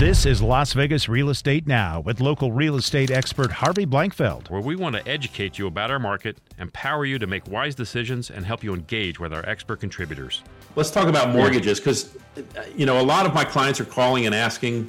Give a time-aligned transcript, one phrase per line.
[0.00, 4.48] This is Las Vegas Real Estate Now with local real estate expert Harvey Blankfeld.
[4.48, 8.30] where we want to educate you about our market, empower you to make wise decisions,
[8.30, 10.42] and help you engage with our expert contributors.
[10.74, 12.16] Let's talk about mortgages because,
[12.74, 14.88] you know, a lot of my clients are calling and asking.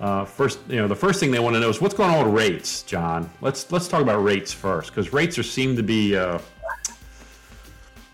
[0.00, 2.24] Uh, first, you know, the first thing they want to know is what's going on
[2.24, 3.28] with rates, John.
[3.42, 6.38] Let's let's talk about rates first because rates are seem to be uh,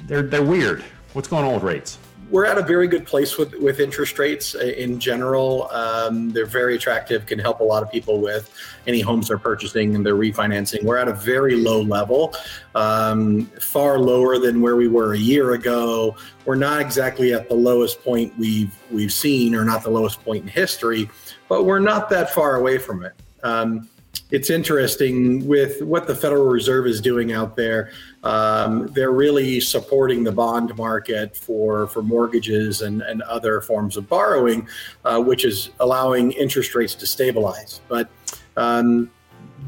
[0.07, 0.83] they're they're weird.
[1.13, 2.01] What's going on with rates?
[2.31, 5.69] We're at a very good place with, with interest rates in general.
[5.71, 8.53] Um, they're very attractive, can help a lot of people with
[8.87, 10.83] any homes they're purchasing and they're refinancing.
[10.83, 12.35] We're at a very low level,
[12.75, 16.17] um, far lower than where we were a year ago.
[16.45, 20.43] We're not exactly at the lowest point we've we've seen, or not the lowest point
[20.43, 21.09] in history,
[21.49, 23.13] but we're not that far away from it.
[23.43, 23.89] Um,
[24.31, 27.91] it's interesting with what the Federal Reserve is doing out there.
[28.25, 34.09] Um, they're really supporting the bond market for for mortgages and, and other forms of
[34.09, 34.69] borrowing,
[35.05, 37.81] uh, which is allowing interest rates to stabilize.
[37.89, 38.09] But
[38.57, 39.11] um,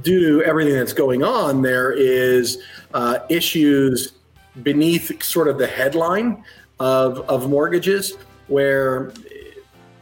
[0.03, 2.63] due to everything that's going on, there is
[2.95, 4.15] uh, issues
[4.63, 6.43] beneath sort of the headline
[6.81, 8.15] of, of mortgages
[8.49, 9.13] where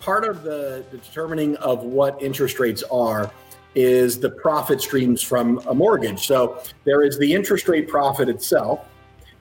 [0.00, 3.30] part of the, the determining of what interest rates are
[3.76, 6.26] is the profit streams from a mortgage.
[6.26, 8.88] So there is the interest rate profit itself.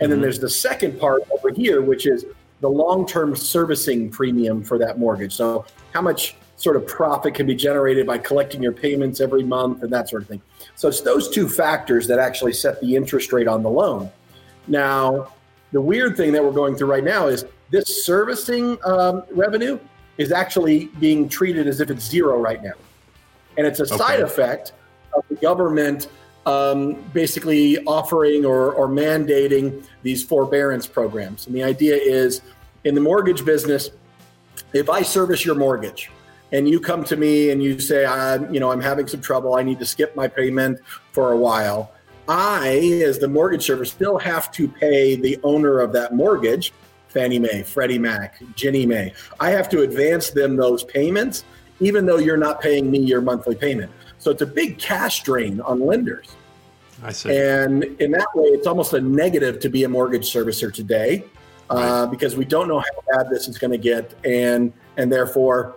[0.02, 0.24] And then mm-hmm.
[0.24, 2.26] there's the second part over here, which is
[2.60, 5.34] the long term servicing premium for that mortgage.
[5.34, 9.84] So, how much sort of profit can be generated by collecting your payments every month
[9.84, 10.42] and that sort of thing.
[10.76, 14.12] So, it's those two factors that actually set the interest rate on the loan.
[14.68, 15.32] Now,
[15.72, 19.80] the weird thing that we're going through right now is this servicing um, revenue
[20.18, 22.74] is actually being treated as if it's zero right now
[23.58, 23.98] and it's a okay.
[23.98, 24.74] side effect
[25.16, 26.08] of the government
[26.46, 31.48] um, basically offering or, or mandating these forbearance programs.
[31.48, 32.42] And the idea is
[32.84, 33.90] in the mortgage business,
[34.74, 36.12] if I service your mortgage
[36.52, 39.56] and you come to me and you say, I, you know, I'm having some trouble,
[39.56, 40.80] I need to skip my payment
[41.12, 41.92] for a while.
[42.28, 46.74] I, as the mortgage servicer, still have to pay the owner of that mortgage,
[47.08, 49.14] Fannie Mae, Freddie Mac, Ginnie Mae.
[49.40, 51.46] I have to advance them those payments
[51.80, 53.92] even though you're not paying me your monthly payment.
[54.18, 56.36] So it's a big cash drain on lenders.
[57.04, 57.36] I see.
[57.36, 61.26] And in that way, it's almost a negative to be a mortgage servicer today
[61.70, 62.12] uh, right.
[62.12, 65.76] because we don't know how bad this is going to get, and and therefore,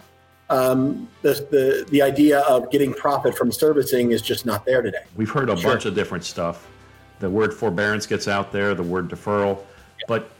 [0.48, 5.04] um, the, the the idea of getting profit from servicing is just not there today.
[5.16, 5.72] We've heard a sure.
[5.72, 6.68] bunch of different stuff.
[7.18, 10.06] The word forbearance gets out there, the word deferral, yep.
[10.06, 10.30] but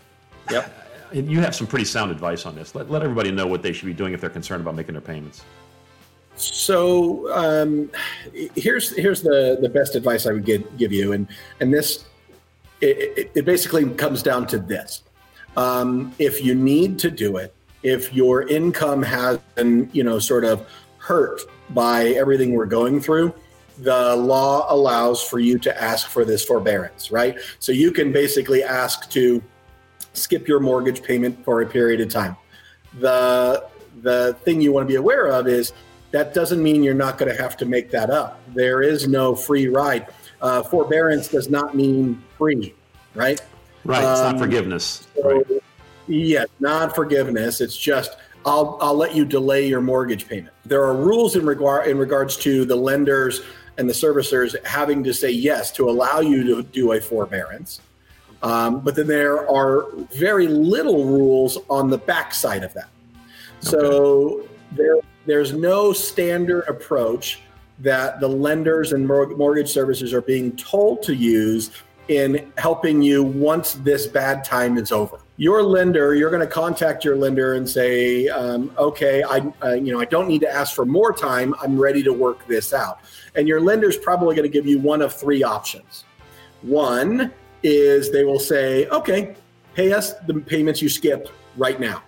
[0.51, 2.75] yep you have some pretty sound advice on this.
[2.75, 5.03] Let, let everybody know what they should be doing if they're concerned about making their
[5.03, 5.45] payments.
[6.37, 7.91] So um,
[8.55, 11.27] here's here's the the best advice I would give give you, and
[11.61, 12.05] and this
[12.81, 15.03] it, it basically comes down to this:
[15.57, 20.45] um, if you need to do it, if your income has been you know sort
[20.45, 20.67] of
[20.99, 23.35] hurt by everything we're going through,
[23.79, 27.37] the law allows for you to ask for this forbearance, right?
[27.59, 29.43] So you can basically ask to
[30.19, 32.37] skip your mortgage payment for a period of time.
[33.01, 33.67] The
[34.03, 35.73] the thing you want to be aware of is
[36.11, 38.41] that doesn't mean you're not going to have to make that up.
[38.55, 40.09] There is no free ride.
[40.41, 42.75] Uh, forbearance does not mean free,
[43.15, 43.41] right?
[43.85, 44.03] Right.
[44.03, 45.07] It's um, not forgiveness.
[45.15, 45.63] So, right.
[46.07, 47.61] Yeah, not forgiveness.
[47.61, 50.55] It's just I'll I'll let you delay your mortgage payment.
[50.65, 53.43] There are rules in regard in regards to the lenders
[53.77, 57.81] and the servicers having to say yes to allow you to do a forbearance.
[58.43, 62.89] Um, but then there are very little rules on the backside of that.
[63.61, 67.41] So there, there's no standard approach
[67.81, 71.71] that the lenders and mortgage services are being told to use
[72.09, 75.19] in helping you once this bad time is over.
[75.37, 79.93] Your lender, you're going to contact your lender and say, um, "Okay, I, uh, you
[79.93, 81.55] know, I don't need to ask for more time.
[81.63, 83.01] I'm ready to work this out."
[83.37, 86.05] And your lender's probably going to give you one of three options.
[86.63, 87.31] One
[87.63, 89.35] is they will say, okay,
[89.75, 92.03] pay us the payments you skipped right now.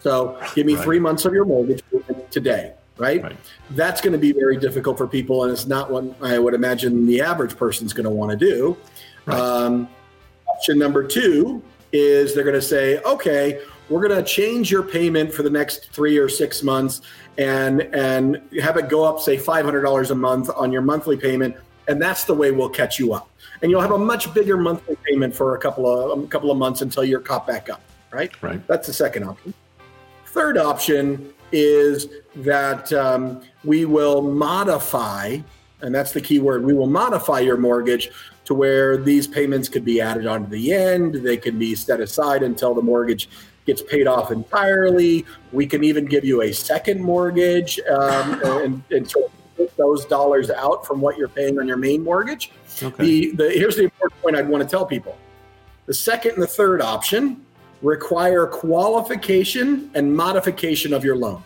[0.00, 0.84] So give me right.
[0.84, 1.82] three months of your mortgage
[2.30, 3.22] today, right?
[3.22, 3.36] right.
[3.70, 7.06] That's going to be very difficult for people, and it's not what I would imagine
[7.06, 8.76] the average person's going to want to do.
[9.26, 9.38] Right.
[9.38, 9.88] Um,
[10.48, 11.62] option number two
[11.92, 15.90] is they're going to say, okay, we're going to change your payment for the next
[15.92, 17.00] three or six months
[17.38, 21.56] and and have it go up, say $500 a month on your monthly payment,
[21.88, 23.30] and that's the way we'll catch you up
[23.62, 26.58] and you'll have a much bigger monthly payment for a couple of a couple of
[26.58, 27.80] months until you're caught back up.
[28.10, 28.30] Right.
[28.42, 28.64] Right.
[28.66, 29.54] That's the second option.
[30.26, 35.38] Third option is that um, we will modify,
[35.80, 36.64] and that's the key word.
[36.64, 38.10] We will modify your mortgage
[38.44, 41.14] to where these payments could be added onto the end.
[41.14, 43.28] They can be set aside until the mortgage
[43.66, 45.26] gets paid off entirely.
[45.52, 49.32] We can even give you a second mortgage um, and, and sort of
[49.78, 52.50] those dollars out from what you're paying on your main mortgage.
[52.82, 53.02] Okay.
[53.02, 55.16] The, the here's the important point I'd want to tell people:
[55.86, 57.44] the second and the third option
[57.80, 61.42] require qualification and modification of your loan.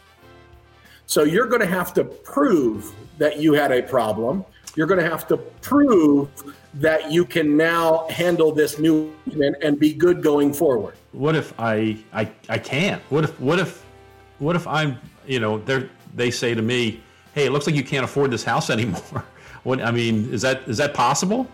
[1.06, 4.44] So you're going to have to prove that you had a problem.
[4.74, 6.30] You're going to have to prove
[6.74, 10.94] that you can now handle this new and, and be good going forward.
[11.12, 13.02] what if I, I I can't?
[13.10, 13.84] What if what if
[14.38, 17.02] what if I'm you know they they say to me,
[17.34, 19.24] hey, it looks like you can't afford this house anymore.
[19.62, 21.46] what I mean is that is that possible?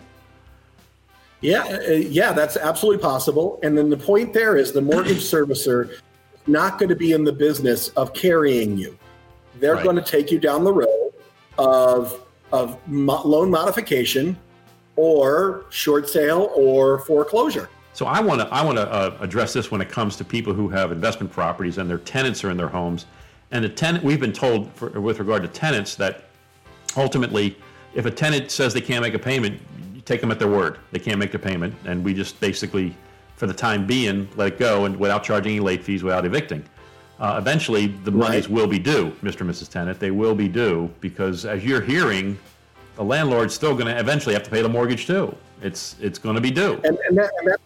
[1.41, 3.59] Yeah, uh, yeah, that's absolutely possible.
[3.63, 6.01] And then the point there is the mortgage servicer is
[6.47, 8.97] not going to be in the business of carrying you.
[9.59, 9.83] They're Right.
[9.83, 11.13] going to take you down the road
[11.57, 12.21] of
[12.51, 14.35] of mo- loan modification
[14.95, 17.69] or short sale or foreclosure.
[17.93, 20.53] So I want to I want to uh, address this when it comes to people
[20.53, 23.05] who have investment properties and their tenants are in their homes,
[23.51, 26.25] and the tenant we've been told for, with regard to tenants that
[26.95, 27.57] ultimately,
[27.93, 29.59] if a tenant says they can't make a payment,
[29.93, 30.79] you take them at their word.
[30.91, 32.95] They can't make the payment, and we just basically,
[33.35, 36.63] for the time being, let it go and without charging any late fees, without evicting.
[37.19, 38.61] Uh, eventually, the monies Right.
[38.61, 39.41] will be due, Mr.
[39.41, 39.69] and Mrs.
[39.69, 39.99] Tenant.
[39.99, 42.37] They will be due because, as you're hearing,
[42.95, 45.35] the landlord's still going to eventually have to pay the mortgage too.
[45.61, 46.79] It's it's going to be due.
[46.85, 47.59] And, and, that, and that,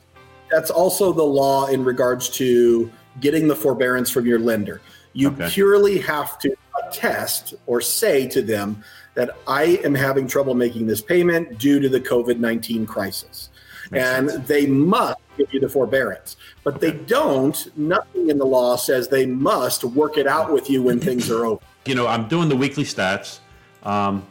[0.49, 4.81] that's also the law in regards to getting the forbearance from your lender.
[5.13, 5.49] You Okay.
[5.49, 6.55] purely have to
[6.87, 8.83] attest or say to them
[9.15, 13.49] that I am having trouble making this payment due to the COVID 19 crisis.
[13.91, 14.47] Makes and sense.
[14.47, 16.37] they must give you the forbearance.
[16.63, 20.81] But they don't, nothing in the law says they must work it out with you
[20.81, 21.61] when things are over.
[21.85, 23.39] you know, I'm doing the weekly stats,
[23.83, 24.25] um,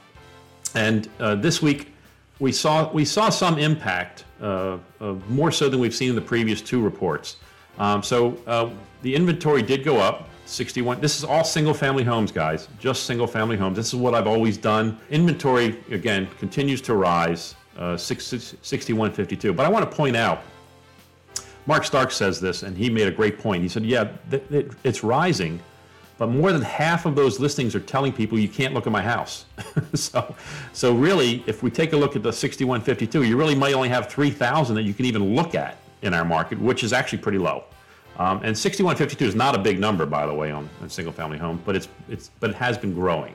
[0.75, 1.93] and uh, this week
[2.41, 6.21] we saw we saw some impact, uh, uh, more so than we've seen in the
[6.23, 7.37] previous two reports.
[7.79, 8.71] Um, so uh,
[9.03, 10.29] the inventory did go up.
[10.45, 11.01] 61.
[11.01, 12.69] This is all single-family homes, guys.
[12.79, 13.77] Just single-family homes.
[13.77, 14.99] This is what I've always done.
[15.11, 17.55] Inventory again continues to rise.
[17.77, 19.55] Uh, 6152.
[19.55, 20.43] But I want to point out
[21.67, 23.63] Mark Stark says this, and he made a great point.
[23.63, 25.61] He said, "Yeah, th- th- it's rising,
[26.19, 29.03] but more than half of those listings are telling people you can't look at my
[29.03, 29.47] house."
[29.95, 30.35] so,
[30.73, 34.09] so really, if we take a look at the 6152, you really might only have
[34.09, 37.65] 3,000 that you can even look at in our market, which is actually pretty low.
[38.19, 41.63] Um, and 6152 is not a big number, by the way, on, on single-family home,
[41.65, 43.35] but it's it's but it has been growing.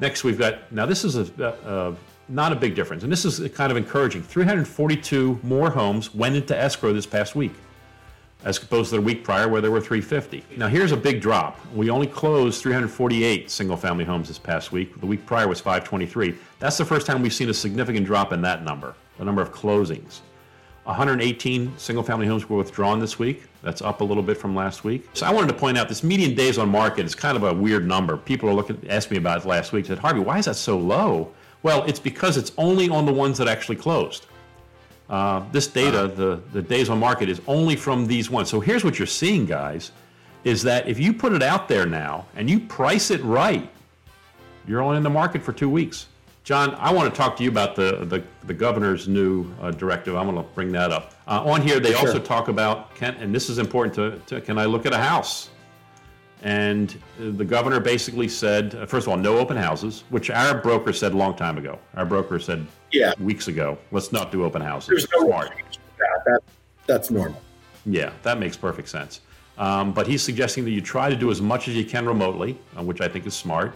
[0.00, 1.96] Next, we've got now this is a, a, a
[2.28, 4.22] not a big difference, and this is kind of encouraging.
[4.22, 7.54] 342 more homes went into escrow this past week,
[8.44, 10.44] as opposed to the week prior where there were 350.
[10.58, 11.58] Now here's a big drop.
[11.74, 14.98] We only closed 348 single-family homes this past week.
[15.00, 16.34] The week prior was 523.
[16.58, 19.52] That's the first time we've seen a significant drop in that number, the number of
[19.52, 20.20] closings.
[20.86, 23.42] 118 single-family homes were withdrawn this week.
[23.62, 25.08] That's up a little bit from last week.
[25.14, 27.52] So I wanted to point out this median days on market is kind of a
[27.52, 28.16] weird number.
[28.16, 29.86] People are looking, asked me about it last week.
[29.86, 31.32] Said Harvey, why is that so low?
[31.64, 34.26] Well, it's because it's only on the ones that actually closed.
[35.10, 38.48] Uh, this data, the the days on market, is only from these ones.
[38.48, 39.92] So here's what you're seeing, guys,
[40.44, 43.68] is that if you put it out there now and you price it right,
[44.66, 46.06] you're only in the market for two weeks.
[46.46, 50.14] John, I want to talk to you about the, the, the governor's new uh, directive.
[50.14, 51.12] I'm going to bring that up.
[51.26, 52.06] Uh, on here, they Sure.
[52.06, 54.96] also talk about, can, and this is important to, to, can I look at a
[54.96, 55.50] house?
[56.44, 60.56] And uh, the governor basically said, uh, first of all, no open houses, which our
[60.56, 61.80] broker said a long time ago.
[61.96, 63.12] Our broker said Yeah.
[63.18, 64.86] weeks ago, let's not do open houses.
[64.88, 65.50] There's no Smart.
[65.98, 66.40] that, that,
[66.86, 67.42] that's normal.
[67.86, 69.20] Yeah, that makes perfect sense.
[69.58, 72.56] Um, but he's suggesting that you try to do as much as you can remotely,
[72.78, 73.74] uh, which I think is smart.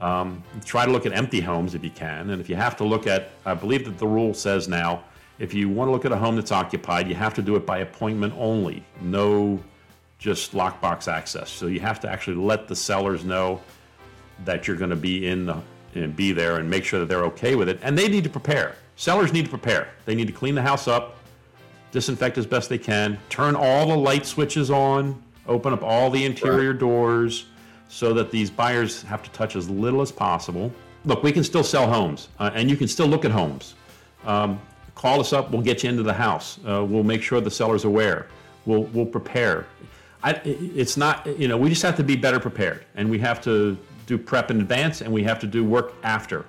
[0.00, 2.30] Um, try to look at empty homes if you can.
[2.30, 5.04] And if you have to look at, I believe that the rule says now,
[5.38, 7.66] if you want to look at a home that's occupied, you have to do it
[7.66, 9.60] by appointment only, no
[10.18, 11.50] just lockbox access.
[11.50, 13.60] So you have to actually let the sellers know
[14.44, 15.60] that you're going to be in the
[15.94, 17.80] and be there and make sure that they're okay with it.
[17.82, 18.76] And they need to prepare.
[18.94, 19.88] Sellers need to prepare.
[20.04, 21.16] They need to clean the house up,
[21.90, 26.24] disinfect as best they can, turn all the light switches on, open up all the
[26.24, 27.46] interior doors
[27.90, 30.72] so that these buyers have to touch as little as possible.
[31.04, 33.74] Look, we can still sell homes uh, and you can still look at homes.
[34.24, 34.60] Um,
[34.94, 36.60] call us up, we'll get you into the house.
[36.66, 38.28] Uh, we'll make sure the seller's aware.
[38.64, 39.66] We'll, we'll prepare.
[40.22, 43.40] I, it's not, you know, we just have to be better prepared and we have
[43.42, 46.46] to do prep in advance and we have to do work after.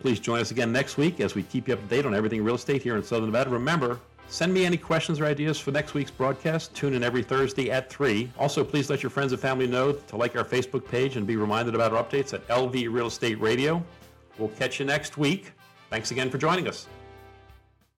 [0.00, 2.42] Please join us again next week as we keep you up to date on everything
[2.42, 3.50] real estate here in Southern Nevada.
[3.50, 6.74] Remember, send me any questions or ideas for next week's broadcast.
[6.74, 8.30] Tune in every Thursday at 3.
[8.38, 11.36] Also, please let your friends and family know to like our Facebook page and be
[11.36, 13.82] reminded about our updates at LV Real Estate Radio.
[14.38, 15.52] We'll catch you next week.
[15.90, 16.86] Thanks again for joining us.